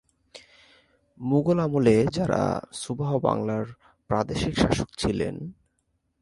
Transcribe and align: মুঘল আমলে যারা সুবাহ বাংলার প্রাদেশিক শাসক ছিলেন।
মুঘল 1.19 1.59
আমলে 1.59 1.95
যারা 2.13 2.41
সুবাহ 2.73 3.11
বাংলার 3.17 3.65
প্রাদেশিক 4.09 4.53
শাসক 4.57 4.89
ছিলেন। 4.97 5.35